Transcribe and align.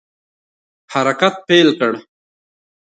حرکت 0.93 1.33
پیل 1.47 1.69
کړ. 1.79 1.93